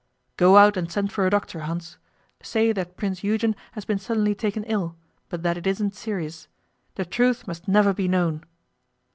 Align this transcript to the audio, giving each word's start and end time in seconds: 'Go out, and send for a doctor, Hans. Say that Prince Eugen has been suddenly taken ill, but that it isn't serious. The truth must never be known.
'Go 0.35 0.57
out, 0.57 0.77
and 0.77 0.91
send 0.91 1.13
for 1.13 1.27
a 1.27 1.29
doctor, 1.29 1.59
Hans. 1.59 1.99
Say 2.41 2.71
that 2.71 2.97
Prince 2.97 3.23
Eugen 3.23 3.55
has 3.73 3.85
been 3.85 3.99
suddenly 3.99 4.33
taken 4.33 4.63
ill, 4.63 4.95
but 5.29 5.43
that 5.43 5.57
it 5.57 5.67
isn't 5.67 5.93
serious. 5.93 6.47
The 6.95 7.05
truth 7.05 7.45
must 7.45 7.67
never 7.67 7.93
be 7.93 8.07
known. 8.07 8.43